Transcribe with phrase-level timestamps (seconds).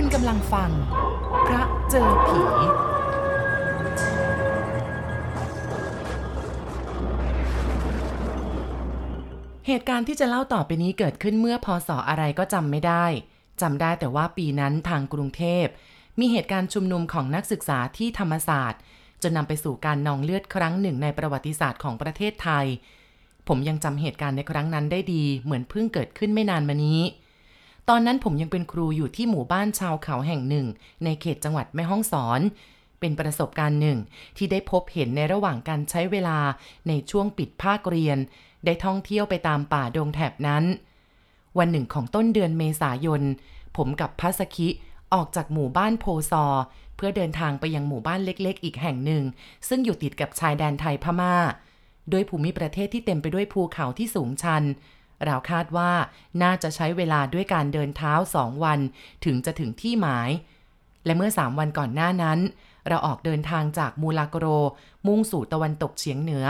[0.00, 0.70] คุณกำลังฟัง
[1.46, 2.40] พระเจอผี
[9.66, 13.06] เหตุการณ์ที่จะเล่าต่อไปนี้เกิดขึ้นเมื่อพศออะไรก็จำไม่ได้
[13.62, 15.66] จำได้แต่ว่าปีนั้นทางกรุงเทพ
[16.20, 18.80] มีเหตุการณ์ชุมนุมของนักศึกษาที่ธรรมศาสตร์
[19.22, 22.66] จนนำไปสู่การนองเลือดครั้งหนึ่งในประวัติศาสตร์ของประเทศไทย
[23.48, 27.00] ผมยังจำเหตุการณ์ในครั้งนั้นได้ดี เหมือนเพิ่งเกิดขึ้นไม่นานมานี้
[27.88, 30.66] ตอนนั้นผมยังเป็นครูอยู่ที่หมู่บ้านชาวเขาแห่งหนึ่ง
[31.04, 32.40] ในเขตจังหวัดแม่ฮ่องสอน
[33.00, 33.98] เป็นประสบการณ์หนึ่ง
[34.36, 36.38] ที่ได้พบเห็นในระหว่างการใช้เวลา
[36.88, 38.18] ในช่วงปิดภาคเรียน
[38.64, 40.64] ได้ท่องเที่ยวไปตามป่าดงแถบนั้น
[41.58, 43.22] วันหนึ่งของต้นเดือนเมษายน
[43.76, 44.68] ผมกับพัสคิ
[45.14, 46.46] ออกจากหมู่บ้านโพซอ
[46.96, 49.22] เพื่อเดินทางไปยังหมู่บ้านเล็กๆ อีกแห่งหนึ่ง
[49.68, 51.34] ซึ่งอยู่ติดกับชายแดนไทยพมา่า
[52.10, 54.62] โดยภูมิประเทศที่เต็มไปด้วยภูเขาที่สูงชัน
[55.24, 55.92] เราคาดว่า
[56.42, 58.78] น่าจะใช้เวลาด้วยการเดินเท้าสองวัน
[59.24, 60.30] ถึงจะถึงที่หมาย
[61.04, 62.38] และเมื่อสามวันก่อนหน้านั้น
[62.88, 64.46] เราออกเดินทางจากมูลากโร
[65.06, 66.46] มุ่งสู่ตะวันตกเฉียงเหนือ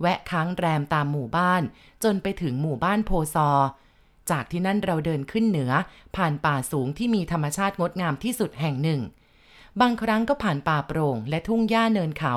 [0.00, 1.62] แวะค้างแรมตามหมู่บ้าน
[2.04, 3.50] จนไปถึงหมู่บ้านโพซอ
[4.30, 5.72] จากที่นั่นเราเดินขึ้นเหนือ
[6.16, 9.00] ผ่านป่าสูงที่มีธรรมชาติงดงามที่สุดแห่งหนึ่ง
[9.80, 12.34] บางครั้งก็ผ่านป่าโปร่ง และทุ่งหญ้าเนินเขา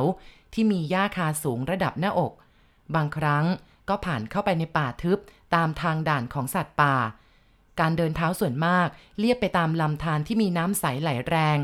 [0.54, 2.34] ที่มีหญ้าคาสูงระดับหน้าอก
[2.96, 3.46] บางครั้ง
[3.90, 5.20] ก็ผ่านเข้าไปในป่าทึบ
[5.56, 6.96] ตามทางด่านของสัตว์ป่า
[7.80, 8.88] การเดินเท้าส่วนมาก
[9.20, 11.58] เลียบไปตามลำธารที่มีน้ำใสไหลแรง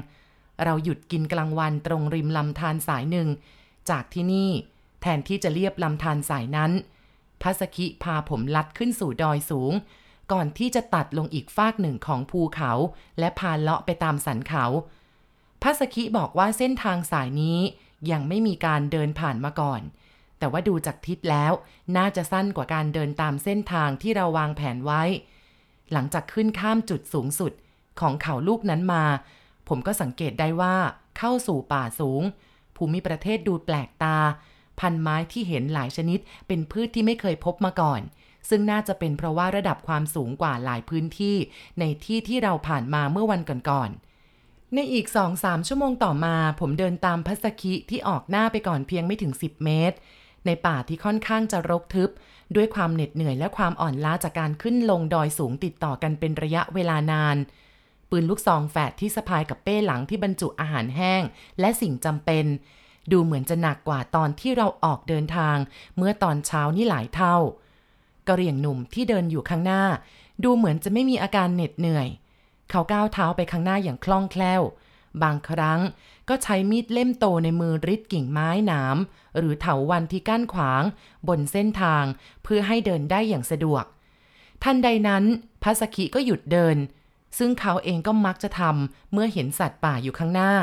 [0.63, 3.27] เราหยุดกินกลางวันตรงริมลำธารสายหนึ่ง
[3.89, 4.49] จากที่นี่
[5.01, 6.71] แทนที่จะเลียบลำธารสายนั้น
[7.41, 9.73] พัสคิพาผมลัดขึ้นสู่ดอยสูง
[10.31, 12.71] ก่อนที่จะตัดลงอีกฟากหนึ่งของภูเขา
[13.19, 14.65] และพาเลาะไปตามสันเขา
[15.61, 17.59] พัสคิบอกว่าเส้นทางสายนี้
[18.11, 19.81] ยังไม่มีการเดินผ่านมาก่อน
[20.39, 21.51] แต่ว่าดูจากทิศแล้ว
[21.97, 25.03] น่าจะสั้นกว่าการเดินตามเส้นทางที่เราวางแผนไว้
[25.93, 27.51] หลังจากขึ้นข้ามจุดสูงสุด
[27.99, 29.03] ของเขาลูกนั้นมา
[29.67, 30.75] ผมก็สังเกตได้ว่า
[31.17, 32.21] เข้าสู่ป่าสูง
[32.75, 34.17] ภูมิประเทศดูแปลกตา
[34.79, 38.01] พันไม้ที่เห็นหลายชนิด เป็นพืชที่ไม่เคยพบมาก่อน
[38.49, 41.35] ซึ่งน่าจะเป็นเพราะว่าระดับความสูงกว่าหลายพื้นที่
[41.79, 45.05] ในที่ที่เราผ่านมาเมื่อวันก่อนๆในอีก
[45.37, 49.97] 2-3ชั่วโมงต่อมา ผมเดินตามพัสคิที่ออกหน้าไปก่อนเพียงไม่ถึง 10 เมตร
[50.47, 52.09] ในป่าที่ค่อนข้างจะรกทึบ
[52.55, 57.37] ด้วยความเหน็ดเหนื่อยและความอ่อนล้าจากการขึ้นลงดอยสูงติดต่อกันเป็นระยะเวลานาน
[58.09, 61.23] ปืนลูกซองแฝดที่สะพายกับเป้หลังที่บรรจุอาหารแห้ง
[61.59, 62.45] และสิ่งจำเป็น
[63.11, 65.57] ดูเหมือนจะหนักกว่าตอนที่เราออกเดินทาง
[65.97, 67.35] เมื่อตอนเช้านี่หลายเท่า
[68.27, 69.83] กระเหรี่ยงหนุ่มที่เดินอยู่ข้างหน้า
[70.43, 72.07] ดูเหมือนจะไม่มีอาการเหน็ดเหนื่อย
[72.69, 74.61] เขาก้าวเท้าไปข้างหน้าอย่างคล่องแคล่ว
[75.23, 75.79] บางครั้ง
[76.29, 78.97] ก็ใช้มีดเล่มโตในมือริดกิ่งไม้หนาม
[79.37, 80.83] หรือเถาวันที่กั้นขวาง
[81.27, 82.03] บนเส้นทาง
[82.43, 83.83] เพื่อให้เดินได้อย่างสะดวก
[84.63, 85.23] ทันใดนั้น
[85.63, 86.77] พัสคิก็หยุดเดิน
[87.37, 90.53] ซึ่งเขาเองก็มักจะทำเมื่อเห็นสัตว์ป่าอยู่ข้างหน้า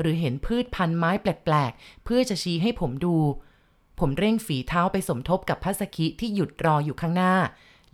[0.00, 3.16] หรือเห็นพืชพันธุ์ไม้แปลกๆ เพื่อจะชี้ให้ผมดู
[3.98, 7.34] ผมเร่งฝีเท้าไปสมทบกับพัสคิที่หยุดรออยู่ข้างหน้า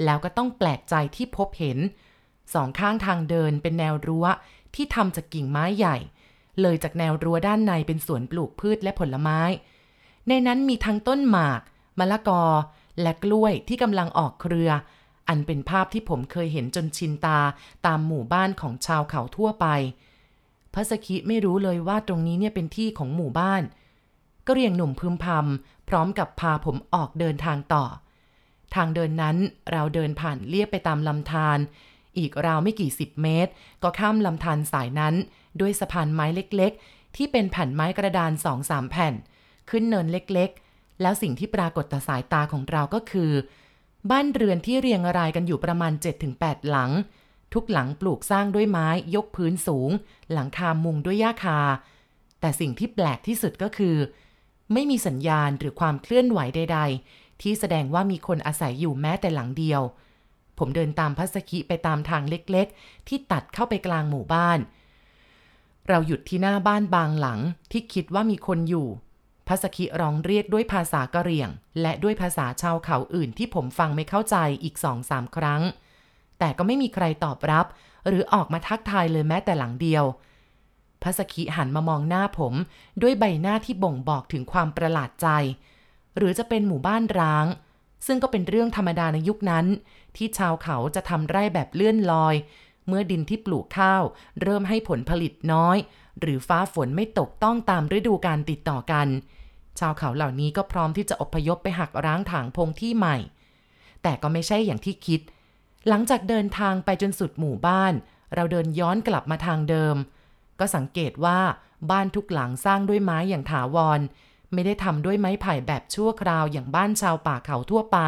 [0.04, 1.78] แล้วก็ต้องแปลกใจที่พบเห็น
[2.54, 4.26] สองข้างทางเดินเป็นแนวรั้ว
[4.74, 5.96] ที่ทำจากกิ่งไม้ใหญ่
[6.60, 9.40] เลยจากแนวรั้วด้านในเป็นสวนปลูกพืชและผลไม้
[10.28, 11.60] ในนั้นมีทั้งต้นหมาก
[11.98, 12.44] มะละกอ
[13.00, 14.70] และกล้วยที่กำลังออกเครือ
[15.28, 17.38] อันเป็นภาพที่ผมเคยเห็นจนชินตา
[17.86, 19.66] ตามหมู่บ้านของชาวเขาทั่วไป
[20.74, 23.62] พัสคิไม่รู้เลยว่าตรงนี้เนี่ยเป็นที่ของหมู่บ้าน
[24.46, 27.84] ก็เรียงหนุ่มพึมพำพร้อมกับพาผมออกเดินทางต่อ
[28.74, 29.36] ทางเดินนั้น
[29.72, 31.58] เราเดินผ่านเลียบไปตามลำธาร
[32.18, 33.52] อีกราวไม่กี่สิบเมตร
[33.82, 35.14] ก็ข้ามลำธารสายนั้น
[35.60, 39.14] ด้วยสะพานไม้เล็กๆ ที่เป็นแผ่นไม้กระดานสองสามแผ่น
[39.70, 43.32] ขึ้นเนินเล็กๆ แล้วสิ่งที่ปรากฏต่อสายตาของเราก็คือ
[44.10, 45.92] บ้านเรือนที่เรียงรายกันอยู่ประมาณ
[46.30, 46.90] 7-8 หลัง
[47.54, 49.90] ทุกหลังปลูกสร้างด้วยไม้ยกพื้นสูง
[50.32, 51.60] หลังคามุงด้วยหญ้าคา
[52.40, 53.96] แต่สิ่งที่แปลกที่สุดก็คือ
[54.72, 56.78] ไม่มีสัญญาณหรือความเคลื่อนไหวใด
[57.10, 59.82] ๆ ที่แสดงว่ามีคนอาศัยอยู่แม้แต่หลังเดียว
[60.64, 64.58] ผมเดินตามพัสคิไปตามทางเล็กๆ ที่ตัดเข้าไปกลางหมู่บ้าน
[65.88, 67.40] เราหยุดที่หน้าบ้านบางหลัง
[67.72, 68.88] ที่คิดว่ามีคนอยู่
[69.48, 71.50] พัสคิร้องเรียกด้วยภาษากะเหรี่ยง
[71.80, 75.62] และด้วยภาษาชาวเขาอื่นที่ผมฟังไม่เข้าใจอีกสองสามครั้ง
[76.38, 77.66] แต่ก็ไม่มีใครตอบรับ
[78.08, 80.04] หรือออกมาทักทายเลยแม้แต่หลังเดียว
[81.02, 82.54] พัสคิหันมามองหน้าผม
[83.02, 85.28] ด้วยใบหน้าที่บ่งบอกถึงความประหลาดใจ
[86.16, 87.46] หรือจะเป็นหมู่บ้านร้าง
[88.06, 89.66] ซึ่งก็เป็นเรื่องธรรมดาในยุคนั้น
[90.16, 92.34] ที่ชาวเขาจะทำไร่แบบเลื่อนลอย
[92.88, 94.02] เมื่อดินที่ปลูกข้าว
[94.42, 95.76] เริ่มให้ผลผลิตน้อย
[96.20, 99.08] หรือฟ้าฝนไม่ตกต้องตามฤดูการติดต่อกัน
[99.78, 103.16] ชาวเขาเหล่านี้ก็พร้อมที่จะอพยพไปหักร้างถางพงที่ใหม่
[104.02, 105.20] แต่ก็ไม่ใช่อย่างที่คิด
[105.88, 107.92] หลังจากเดินทางไปจนสุดหมู่บ้าน
[108.34, 109.96] เราเดินย้อนกลับมาทางเดิม
[110.60, 111.38] ก็สังเกตว่า
[111.90, 114.00] บ้านทุกหลังสร้างด้วยไม้อย่างถาวร
[114.52, 117.98] ไม่ได้ทำด้วยไม้ไผ่แบบชั่วคราวอย่างบ้านชาวป่าเขาทั่วไป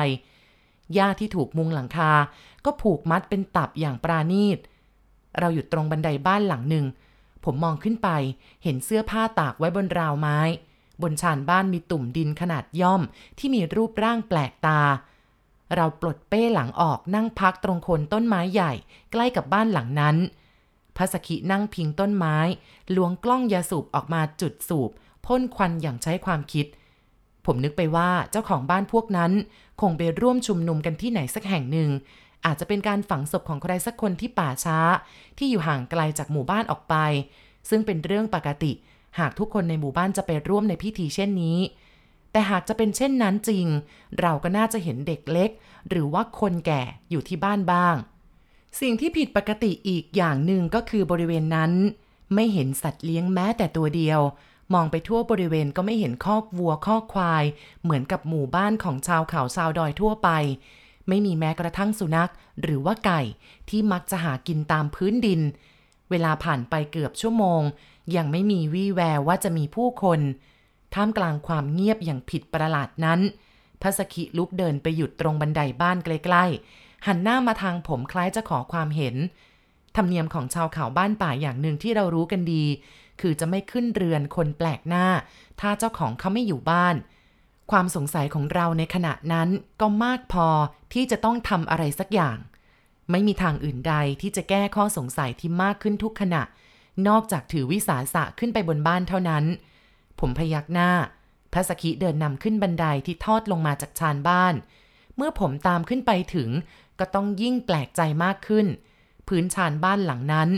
[0.94, 2.12] หญ้าที่ถูกมุงหลังคา
[2.64, 4.58] ก็ผูกมัดเป็นตับอย่างปราณีต
[5.38, 6.86] เราอยู่ตรงบันไดบ้านหลังหนึ่ง
[7.44, 8.08] ผมมองขึ้นไป
[8.62, 10.38] เห็นเสื้อผ้าตากไว้บนราวไม้
[11.02, 13.02] บนชานบ้านมีตุ่มดินขนาดย่อม
[13.38, 14.80] ที่มีรูปร่างแปลกตา
[15.74, 18.72] เราปลดเป้หลังออกนั่งพักตรงโคนต้นไม้ใหญ่
[19.12, 20.16] ใกล้กับบ้านหลังนั้น
[20.96, 22.36] พระสกินั่งพิงต้นไม้
[22.96, 24.90] ล้วงกล้องยาสูบออกมาจุดสูบ
[25.26, 26.66] พ่นควันอย่างใช้ความคิด
[27.46, 29.32] ผมนึกไปว่าเจ้าของบ้านพวกนั้น
[29.80, 31.90] คงไปร่วมชุมนุมกันที่ไหนสักแห่งหนึ่ง
[32.44, 34.78] อาจจะเป็นการฝังศพของใครสักคนที่ป่าช้า
[35.38, 36.94] ที่อยู่ห่างไกลจากหมู่บ้านออกไป
[37.68, 38.72] ซึ่งเป็นเรื่องปกติ
[39.18, 41.58] หากทุกคนในหมู่บ้านจะไปร่วมในพิธีเช่นนี้
[42.32, 43.66] แต่หากจะเป็นเช่นนั้นจริง
[44.20, 45.50] เราก็น่าจะเห็นเด็กเล็ก
[45.88, 47.96] หรือว่าคนแก่อยู่ที่บ้านบ้าง
[48.80, 51.72] สิ่งที่ผิดปกติอีกอย่างหนึ่งก็คือบริเวณนั้น
[52.34, 54.20] ไม่เห็นสัตว์เลี้ยงแม้แต่ตัวเดียว
[54.72, 57.44] มองไปทั่วบริเวณก็ไม่เห็นคอกวัวคอกควาย
[57.82, 60.30] เหมือนกับหมู่บ้านของชาวเขาชาวดอยทั่วไป
[61.08, 62.30] ไม่มีแม้กระทั่งสุนัข
[62.62, 63.20] หรือว่าไก่
[63.68, 65.40] ที่มักจะหากินตามพื้นดิน
[66.10, 67.62] เวลาผ่านไปเกือบชั่วโมง
[68.16, 70.20] ยังไม่มีวี่แววว่าจะมีผู้คน
[70.94, 73.20] ท่ามกลางความเงียบอย่างผิดประหลาดนั้น
[73.80, 79.14] พระสกิลุกเดินไปหยุดตรงบันไดบ้านใกล้ๆหันหน้ามาทางผมคล้ายจะขอความเห็น
[79.96, 82.64] ธรรมเนียมของชาวเขาบ้านป่าอย่างหนึ่งที่เรารู้กันดี
[83.20, 85.06] คือจะไม่ขึ้นเรือนคนแปลกหน้า
[85.60, 86.94] ถ้าเจ้าของเขาไม่อยู่บ้าน
[87.70, 89.48] ความสงสัยของเราในขณะนั้น
[89.80, 90.48] ก็มากพอ
[90.92, 92.38] ที่จะต้องทำอะไรสักอย่าง
[93.10, 96.42] ไม่มีทางอื่นใดที่จะแก้ข้อสงสัยที่มากขึ้นทุกขณะ
[97.08, 99.44] นอกจากถือวิสาสะขึ้นไปบนบ้านเท่านั้น
[100.20, 100.90] ผมพยักหน้า
[101.52, 104.54] พระสกิเดินนำขึ้นบันไดที่ทอดลงมาจากชานบ้าน
[105.16, 106.50] เมื่อผมตามขึ้นไปถึง
[106.98, 108.66] ก็ต้องยิ่งแปลกใจมากขึ้น
[109.28, 110.50] พื้นชานบ้านหลังนั้น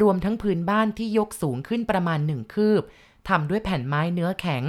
[0.00, 2.82] รวมทั้งพื้นบ้านที่ยกสูงขึ้นประมาณหนึ่งคืบ
[3.28, 4.64] ทำด้วยแผ่นไม้เนื้อแข็ง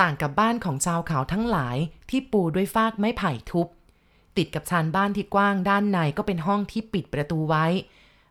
[0.00, 1.76] ต่างกับบ้านของชาวเขาทั้งหลาย
[2.10, 3.66] ที่ปูด้วยฟากไม้ไผ่ทุบ
[4.36, 7.66] ติดกับชานบ้านที่กว้างด้านในก็เป็นห้องที่ปิดประตูไว้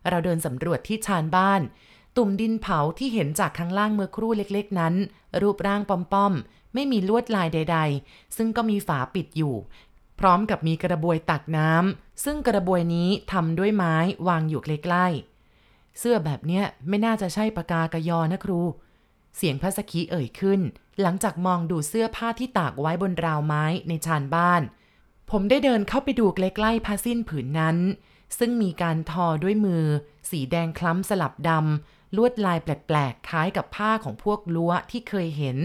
[0.08, 1.60] เราเดินสำรวจที่ชานบ้าน
[2.16, 4.94] ตุ่มดินเผาที่เห็นจากข้างล่างเมื่อครู่เล็กๆ นั้น
[5.42, 9.54] รูปร่างป้อมๆ ไม่มีลวดลายใด ๆ ซึ่งก็มีฝาปิดอยู่
[10.20, 13.94] พร้อมกับมีกระบวยตักน้ำ ซึ่งกระบวยนี้ทำด้วยไม้
[14.28, 18.60] วางอยู่ใกล้ๆ เสื้อแบบเนี้ยไม่น่าจะใช่ปากากยอนะครู
[19.36, 20.60] เสียงพระสกีเอ่ยขึ้น
[21.00, 24.62] หลังจากมองดูเสื้อผ้าที่ตากไว้บนราวไม้ในชานบ้าน
[25.30, 27.76] ผมได้เดินเข้าไปดูใกล้ๆผ้าสิ้นผืนนั้น
[28.38, 29.84] ซึ่งมีการทอด้วยมือ
[30.30, 35.56] สีแดงคล้ำสลับดำลวดลายแปลกๆ คล้ายกับผ้าของพวกลั้วที่เคยเห็น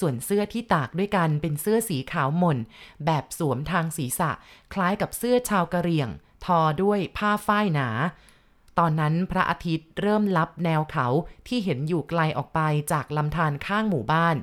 [0.00, 2.58] ส่วนเสื้อที่ตากด้วยกันเป็นเสื้อสีขาวหม่น
[3.06, 4.30] แบบสวมทางศีรษะ
[4.72, 6.08] คล้ายกับเสื้อชาวกะเหรี่ยง
[6.44, 7.88] ทอด้วยผ้าฝ้ายหนา
[8.78, 11.06] ตอนนั้นพระอาทิตย์เริ่มลับแนวเขา
[11.46, 12.60] ที่เห็นอยู่ไกลออกไป
[12.92, 14.36] จากลำธารข้างหมู่บ้าน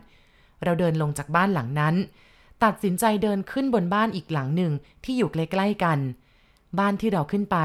[0.64, 1.96] เราเดินลงจากบ้านหลังนั้น
[2.64, 4.72] ตัดสินใจเดินขึ้นบนบ้านอีกหลังหนึ่ง
[5.04, 6.00] ที่อยู่ใกล้ๆกัน
[6.80, 7.58] บ้านที่เราขึ้นไป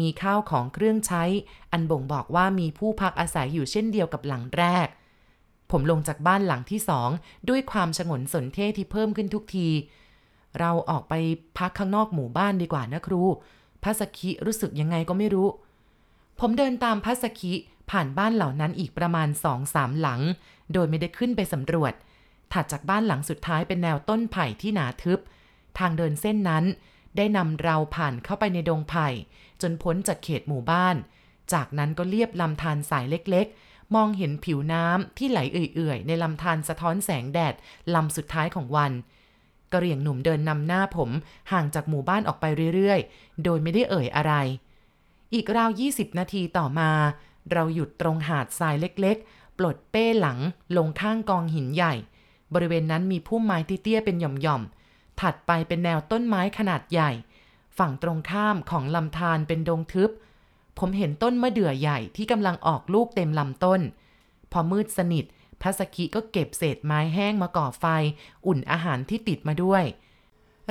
[0.00, 1.24] มีข้าวของเครื่องใช้
[1.72, 4.88] อันบ่งบอกว่ามีผู้พักอาศัยอยู่เช่นเดียวกับหลังแรก
[5.70, 7.08] ผมลงจากบ้านหลังที่สอง
[7.48, 9.68] ด้วยความฉงนสนเท่ที่เพิ่มขึ้นทุกที
[10.58, 11.14] เราออกไป
[11.58, 13.22] พักข้างนอกหมู่บ้านดีกว่านะครู
[13.82, 15.48] พัสกิรู้สึกยังไงก็ไม่รู้
[16.40, 17.52] ผมเดินตามพัสกิ
[17.90, 20.20] ผ่านบ้านเหล่านั้นอีกประมาณสองสามหลัง
[20.72, 21.92] โดยไม่ได้ขึ้นไปสำรวจ
[22.52, 25.18] ถัดจากบ้านหลังสุดท้ายเป็นแนวต้นไผ่ที่หนาทึบ
[25.78, 26.64] ทางเดินเส้นนั้น
[27.16, 29.08] ได้นำเราผ่านเข้าไปในดงไผ่
[29.62, 30.96] จนพ้นจากเขตหมู่บ้าน
[31.52, 33.46] จากนั้นก็เลียบลำธารสายเล็ก
[33.94, 37.54] มองเห็นผิวน้ำที่ไหลเอื่อยๆ ในลำธารสะท้อนแสงแดด
[37.94, 38.92] ลำสุดท้ายของวัน
[39.72, 41.10] กระเหรี่ยงหนุ่มเดินนำหน้าผม
[41.52, 44.34] ห่างจากหมู่บ้านออกไปเรื่อยๆ โดยไม่ได้เอ่ยอะไร
[45.34, 46.90] อีกราว 20 นาทีต่อมา
[47.52, 50.38] เราหยุดตรงหาดทรายเล็กๆ ปลดเป้หลัง
[50.76, 51.94] ลงข้างกองหินใหญ่
[52.54, 57.10] บริเวณนั้นมีพุ่มไม้เตี้ยๆเป็นหย่อมๆ ถัดไปเป็นแนวต้นไม้ขนาดใหญ่
[57.78, 60.10] ฝั่งตรงข้ามของลำธารเป็นดงทึบ
[60.78, 63.80] ผมเห็นต้นมะเดื่อใหญ่ที่กำลังออกลูกเต็มลำต้น
[64.52, 65.24] พอมืดสนิท
[65.62, 67.84] พัสกิก็เก็บเศษไม้แห้งมาก่อไฟ
[68.46, 69.84] อุ่นอาหารที่ติดมาด้วย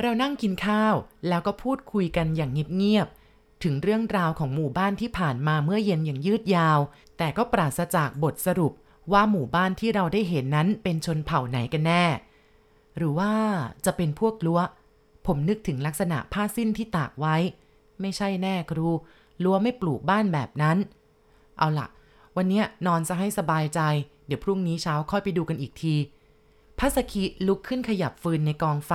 [0.00, 0.94] เรานั่งกินข้าว
[1.28, 6.78] แล้วก็พูดคุยกันอย่างเงียบๆถึงเรื่องราวของหมู่บ้านที่ผ่านมาเมื่อเย็นอย่างยืดยาว
[7.18, 8.72] แต่ก็ปราศจากบทสรุป
[9.12, 12.04] ว่าหมู่บ้านที่เราได้เห็นนั้นเป็นชนเผ่าไหนกันแน่
[12.96, 13.32] หรือว่า
[13.84, 14.58] จะเป็นพวกลัว
[15.26, 17.36] ผมนึกถึงลักษณะผ้าสิ้นที่ตากไว้
[18.00, 18.88] ไม่ใช่แน่ครู
[19.42, 20.76] ลัวะไม่ปลูกบ้านแบบนั้น
[21.58, 21.88] เอาละ
[22.36, 23.80] วันนี้นอนซะให้สบายใจ
[24.26, 25.94] เดี๋ยวพรุ่งนี้เช้าค่อยไปดูกันอีกที
[26.78, 28.92] พัสกีลุกขึ้นขยับฟืนในกองไฟ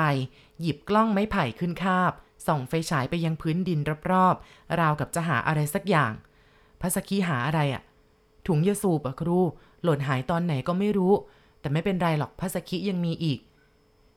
[0.62, 2.12] หยิบกล้องไม้ไผ่ขึ้นคาบ
[2.48, 3.79] ส่องไฟฉายไปยังพื้นดิน
[4.12, 6.13] รอบๆ ราวกับจะหาอะไรสักอย่าง
[6.81, 7.84] พัสกีหาอะไรอะ่ะ
[8.48, 9.39] ถุงยาสูบอะครู
[9.84, 11.13] หล่นหายตอนไหนก็ไม่รู้
[11.60, 13.39] แต่ไม่เป็นไรหรอกพัสกียังมีอีก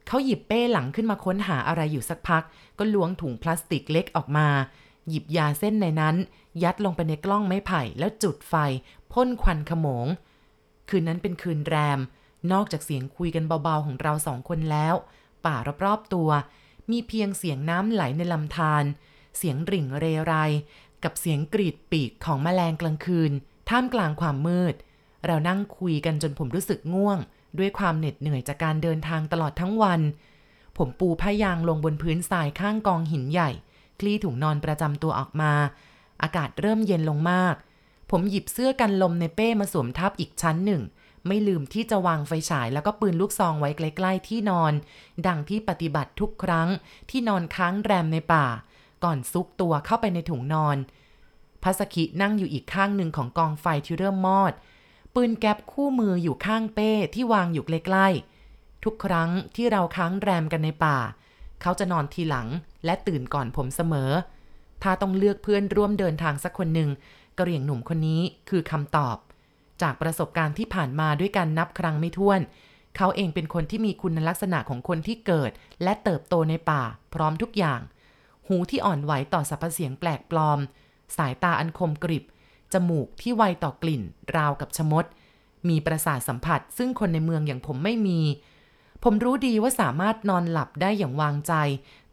[0.07, 2.43] เขาหยิบเป้หลังขึ้นมาค้นหาอะไรอยู่สักพัก
[2.79, 4.49] ก็ล้วงถุงพลาสติกเล็กออกมา
[5.09, 6.17] หยิบยาเส้นในนั้น
[6.63, 8.55] ยัดลงไปในกล้องไม้ไผ่แล้วจุดไฟ
[9.13, 10.07] พ่นควันขโมง
[10.89, 12.01] คืนนั้นเป็นคืนแรม
[12.53, 14.95] นอกจากเสียงคุยกันเบาๆของเราสองคนแล้ว
[15.45, 16.31] ป่ารอบๆตัว
[16.91, 18.85] มีเพียงเสียงน้ำไหลในลำธาร
[19.37, 20.35] เสียงริ่งเรไร
[21.05, 23.33] กับเสียงกรีดปีกของแมลงกลางคืน
[23.69, 24.75] ท่ามกลางความมืด
[25.27, 27.19] เรานั่งคุยกันจนผมรู้สึกง่วง
[27.59, 30.01] ด้วยความเหน็ดเหนื่อยจากการเดินทางตลอดทั้งวัน
[30.77, 33.51] ผมปูผ้ายางลงบนพื้นทรายข้างกองหินใหญ่
[34.03, 35.53] คลี่ถุงนอนประจำตัวออกมา
[36.23, 37.55] อากาศเริ่มเย็นลงมาก
[38.11, 40.83] ผมหยิบเสื้อกันลมในเป้มาสวมทับอีกชั้นหนึ่ง
[41.27, 44.73] ไม่ลืมที่จะวางไฟฉายแล้วก็ปืนลูกซองไว้ใกล้ๆที่นอน
[45.27, 46.69] ดังที่ปฏิบัติทุกครั้ง
[47.11, 48.47] ที่นอนค้างแรมในป่า
[49.05, 50.77] ก่อนซุกตัวเข้าไปในถุงนอน
[51.63, 54.53] พัสกินั่งอยู่อีกข้างหนึ่งของกองไฟที่เริ่มมอด
[55.15, 60.99] ปืนแก๊ปคู่มืออยู่ข้างเป้ที่วางอยู่ใกล้ๆทุกครั้งที่เราค้างแรมกันในป่า
[61.63, 62.49] เขาจะนอนทีหลัง
[62.85, 64.11] และตื่นก่อนผมเสมอ
[64.83, 66.91] ถ้าต้องเลือกเพื่อนร่วมเดินทางสักคนหนึ่ง
[67.39, 69.17] กระเหรี่ยงหนุ่มคนนี้คือคำตอบ
[69.83, 72.41] จากประสบการณ์ที่ผ่านมาด้วยกันนับครั้งไม่ถ้วน
[72.97, 75.51] เขาเองเป็นคนที่มีคุณลักษณะของคนที่เกิด
[75.83, 76.83] และเติบโตในป่า
[77.15, 77.81] พร้อมทุกอย่าง
[78.47, 80.59] หูที่อ่อนไหวต่อสรรพเสียงแปลกปลอม
[81.17, 82.25] สายตาอันคมกริบ
[82.73, 84.03] จมูกที่ไวต่อกลิ่น
[84.37, 85.05] ราวกับชมด
[85.69, 88.21] มีประสาทสัมผัสซึ่งคนในเมืองอย่างผมไม่มี
[89.03, 91.53] ผมรู้ดีว่าสามารถนอนหลับได้อย่างวางใจ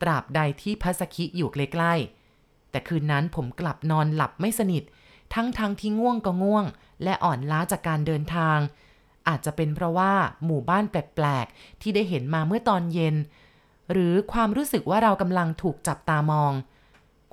[0.01, 4.84] ตราบใดที่พัสคิอยู่ใกล้ๆ แต่คืนนั้นผมกลับนอนหลับไม่สนิท
[5.34, 6.65] ทั้งๆทที่ง่วงก็ง่วง
[7.03, 8.58] และอ่อนล้าจากการเดินทาง
[9.27, 10.13] อาจจะเป็นเพราะว่า
[10.46, 13.15] หมู่บ้านแปลกๆ ที่ได้เห็นมาเมื่อตอนเย็น
[13.91, 16.53] หรือความรู้สึกว่าเรากำลังถูกจับตามอง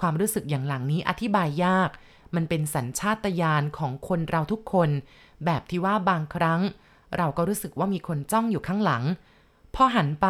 [0.00, 1.90] ความรู้สึกอย่างหลังนี้อธิบายยาก
[2.34, 4.90] มันเป็นสัญชาตญาณของคนเราทุกคน
[5.44, 6.60] แบบที่ว่าบางครั้ง
[7.16, 9.04] เราก็รู้สึกว่ามีคนจ้องอยู่ข้างหลัง
[9.76, 10.28] พอหันไป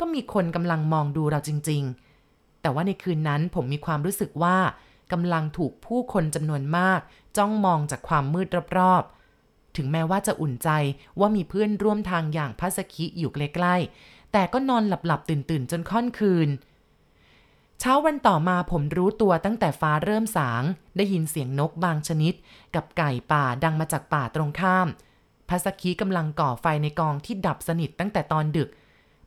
[0.00, 1.82] ก็มีคนกำลังมองดูเราจริง
[2.22, 4.56] ๆ แต่ว่าในคืนนั้นผมมีความรู้สึกว่า
[5.12, 7.00] กำลังถูกผู้คนจำนวนมาก
[7.36, 8.48] จ้องมองจากความมืด
[8.78, 10.68] รอบๆ ถึงแม้ว่าจะอุ่นใจ
[11.20, 16.48] ว่ามีเพื่อนร่วมทางอย่างพัสกิอยู่ใกล้ๆ แต่ก็นอนหลับๆ ตื่นๆ จนค่อนคืน
[17.80, 20.62] เช้าวันต่อมาผมรู้ตัวตั้งแต่ฟ้าเริ่มสาง
[20.96, 22.34] ได้ยินเสียงนกบางชนิด
[22.74, 24.88] กับไก่ป่าดังมาจากป่าตรงข้าม
[25.48, 28.68] พัสกีกำลังก่อไฟในกองที่ดับสนิทตั้งแต่ตอนดึก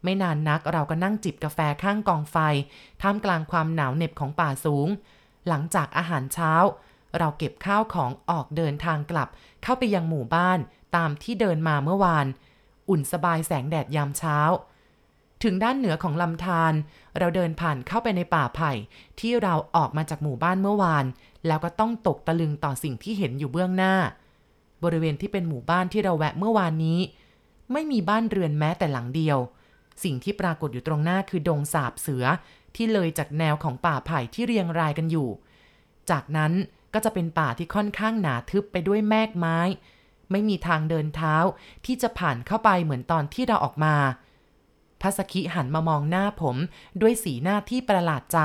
[0.04, 2.38] ไม่นานนักเราก็นั่งจิบกาแฟข้างกองไฟ
[3.02, 4.88] ท่ามกลางความหนาวเหน็บของป่าสูง
[5.48, 6.54] หลังจากอาหารเช้า
[7.18, 9.30] เราเก็บข้าวของออกเดินทางกลับ
[9.64, 10.60] เข้าไปยังหมู่บ้าน
[10.96, 12.26] ตามที่เดินมาเมื่อวาน
[12.90, 14.38] อุ่นสบายแสงแดดยามเช้า
[15.44, 16.74] ถึงด้านเหนือของลำธาร
[17.18, 18.72] เราเดินผ่านเข้าไปในป่าไผ่
[19.20, 21.06] ที่เราออกมาจากหมู่บ้านเมื่อวาน
[21.48, 23.96] แล้วก็ต้องตกตะลึงต่อสิ่งที่เห็นอยู่เบื้องหน้า
[24.84, 27.00] บริเวณที่เป็นหมู่บ้านที่เราแวะเมื่อวานนี้
[27.72, 29.38] ไม่มีบ้านเรือนแม้แต่หลังเดียว
[30.04, 32.26] สิ่งที่ปรากฏอยู่ตรงหน้าคือดงสาบเสือ
[32.76, 35.30] ที่เลยจากแนวของป่าไผ่ที่เรียงรายกันอยู่
[36.10, 36.54] จากนั้น
[36.94, 39.58] ก็จะเป็นป่าที่ค่อนข้างหนาทึบไปด้วยแมกไม้
[40.32, 41.36] ไม่มีทางเดินเท้า
[41.86, 43.96] ที่จะผ่านเข้าไปเหมือนตอนที่เราออกมา
[45.02, 46.56] พัสคิหันมามองหน้าผม
[47.02, 48.40] ด้วยสีหน้าที่ประหลาดใจ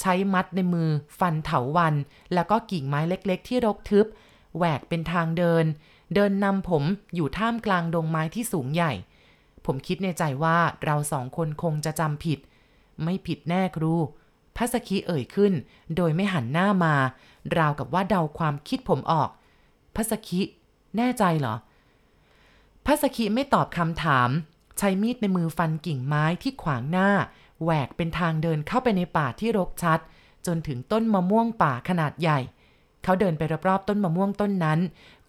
[0.00, 1.94] ใช้มัดในมือ ฟันเถาวัน
[2.34, 4.06] แล้วก็กิ่งไม้เล็กๆ ที่รกทึบ
[4.56, 5.64] แหวกเป็นทางเดิน
[6.14, 6.82] เดินนำผม
[7.14, 8.92] อยู่ท่ามกลางดงไม้ที่สูงใหญ่
[9.64, 12.38] ผมคิดในใจว่าเราสองคนคงจะจำผิด
[13.02, 13.94] ไม่ผิดแน่ครู
[14.56, 15.52] พัสคิเอ่ยขึ้น
[15.96, 16.94] โดยไม่หันหน้ามา
[17.56, 19.30] ราวกับว่าเดาความคิดผมออก
[19.94, 20.40] พัสคิ
[20.96, 21.54] แน่ใจเหรอ
[22.86, 24.30] พัสคิไม่ตอบคำถาม
[24.78, 27.08] ใช้มีดในมือฟันกิ่งไม้ที่ขวางหน้า
[27.62, 30.00] แหวกเป็นทางเดินเข้าไปในป่าที่รกชัด
[30.46, 32.38] จนถึงต้นมะม่วงป่าขนาดใหญ่
[33.02, 34.78] เขาเดินไปรอบๆต้นมะม่วงต้นนั้น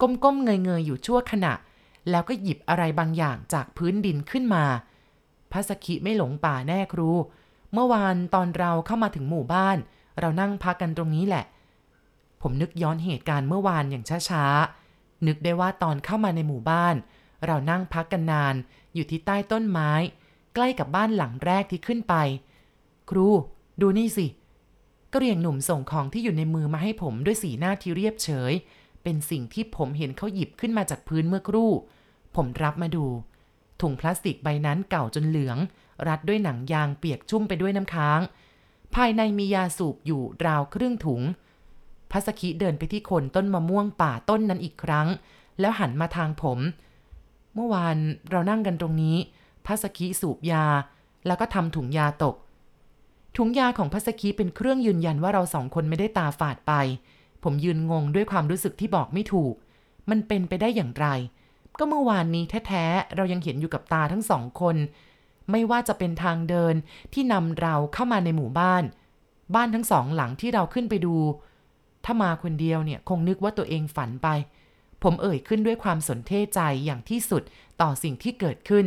[0.00, 1.52] ก้มๆเงยๆอยู่ชั่วขณะ
[2.10, 4.64] แล้วก็หยิบอะไรบางอย่างจากพื้นดินขึ้นมา
[5.52, 7.10] พัสกิไม่หลงป่าแน่ครู
[7.72, 9.76] เมื่อวานตอนเราเข้ามาถึงหมู่บ้าน
[10.20, 11.44] เรานั่งพักกันตรงนี้แหละ
[12.42, 16.94] ผมนึกย้อนเหตุการณ์เมื่อวานอย่างช้าๆ นึกได้ว่าตอนเข้ามาในหมู่บ้าน
[17.46, 18.54] เรานั่งพักกันนาน
[18.94, 19.90] อยู่ที่ใต้ต้นไม้
[20.54, 22.14] ใกล้กับบ้านหลังแรกที่ขึ้นไป
[23.10, 23.28] ครู
[23.80, 24.26] ดูนี่สิ
[25.12, 28.52] กระเรียงหนุ่มส่งของที่อยู่ในมือมาให้ผมด้วยสีหน้าที่เรียบเฉย
[29.02, 31.70] เป็นสิ่งที่ผมเห็นเขาหยิบขึ้นมาจากพื้นเมื่อครู่
[32.36, 33.06] ผมรับมาดู
[33.80, 35.58] ถุงพลาสติกใบนั้นเก่าจนเหลือง
[36.08, 38.20] รัดด้วยหนังยางเปียกชุ่มไปด้วยน้ำค้าง
[38.94, 41.22] ภายในมียาสูบอยู่ราวครึ่งถุง
[42.10, 45.08] พัสกิเดินไปที่คนต้นมะม่วงป่าต้นนั้นอีกครั้ง
[45.60, 46.58] แล้วหันมาทางผม
[47.54, 47.96] เมื่อวาน
[48.30, 49.16] เรานั่งกันตรงนี้
[49.66, 50.66] พัสกิสูบยา
[51.26, 52.34] แล้วก็ทำถุงยาตก
[53.38, 56.72] ถุงยาของพัสกิเป็นเครื่องยืนยันว่าเราสองคนไม่ได้ตาฝาดไป
[57.42, 59.54] ผมยืนงงด้วยความรู้สึกที่บอกไม่ถูก
[60.10, 61.06] มันเป็นไปได้อย่างไร
[61.78, 64.76] ก็เมื่อวานนี้แท้ๆ เรายังเห็นอยู่กับตาทั้งสองคน
[65.50, 66.74] ไม่ว่าจะเป็นทางเดิน
[67.12, 68.84] ที่นำเราเข้ามาในหมู่บ้าน
[69.54, 71.16] บ้านทั้งสองหลังที่เราขึ้นไปดู
[72.04, 74.28] ถ้ามาคนเดียวเนี่ยคงนึกว่าตัวเองฝันไป
[75.02, 77.42] ผมเอ่ยขึ้นด้วยความสนเทใจอย่างที่สุด
[77.80, 78.86] ต่อสิ่งที่เกิดขึ้น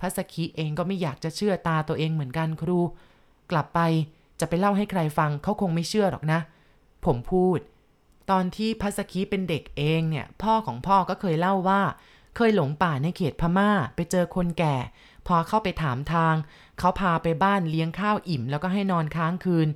[0.00, 2.78] พัสคิเองก็ไม่อยากจะเชื่อตาตัวเองเหมือนกันครู
[3.52, 3.80] กลับไป
[4.40, 6.40] จะไปเล่าให้ใครฟังเขาคงไม่เชื่อหรอกนะ
[7.04, 7.58] ผมพูด
[8.30, 11.82] ตอนที่พัสคิเป็นเด็กเองเนี่ย พ่อของพ่อก็เคยเล่าว่า
[12.36, 14.76] เคยหลงป่าในเขตพม่า ไปเจอคนแก่
[15.26, 16.34] พอเข้าไปถามทาง
[16.78, 19.68] เขาพาไปบ้านเลี้ยงข้าวอิ่ม แล้วก็ให้นอนค้างคืน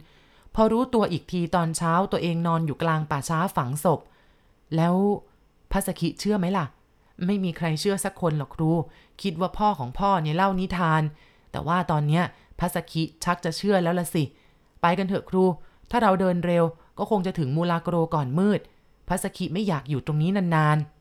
[0.54, 4.00] พอรู้ตัวอีกทีตอนเช้าตัวเองนอนอยู่กลางป่าช้าฝังศพ
[4.76, 4.94] แล้ว
[5.72, 6.66] พัสคิเชื่อไหมล่ะ
[7.26, 8.70] ไม่มีใครเชื่อสักคนหรอกครู
[9.22, 11.02] คิดว่าพ่อของพ่อเนี่ยเล่านิทาน
[11.52, 12.24] แต่ว่าตอนเนี้ย
[12.60, 14.24] พัสกิชักจะเชื่อแล้วละสิ
[14.80, 15.44] ไปกันเถอะครู
[15.90, 16.64] ถ้าเราเดินเร็ว
[16.98, 18.60] ก็คงจะถึงมูลาโกรก่อนมืด
[19.08, 20.93] พัสกิไม่อยากอยู่ตรงนี้นานๆ